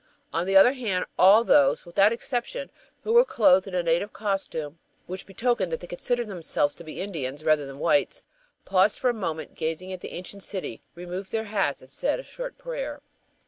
On 0.33 0.47
the 0.47 0.55
other 0.57 0.73
hand, 0.73 1.05
all 1.19 1.43
those, 1.43 1.85
without 1.85 2.11
exception, 2.11 2.71
who 3.03 3.13
were 3.13 3.23
clothed 3.23 3.67
in 3.67 3.75
a 3.75 3.83
native 3.83 4.11
costume, 4.13 4.79
which 5.05 5.27
betokened 5.27 5.71
that 5.71 5.79
they 5.79 5.85
considered 5.85 6.27
themselves 6.27 6.73
to 6.77 6.83
be 6.83 6.99
Indians 6.99 7.43
rather 7.43 7.67
than 7.67 7.77
whites, 7.77 8.23
paused 8.65 8.97
for 8.97 9.11
a 9.11 9.13
moment, 9.13 9.53
gazing 9.53 9.93
at 9.93 9.99
the 9.99 10.13
ancient 10.13 10.41
city, 10.41 10.81
removed 10.95 11.31
their 11.31 11.43
hats, 11.43 11.83
and 11.83 11.91
said 11.91 12.19
a 12.19 12.23
short 12.23 12.57
prayer. 12.57 13.03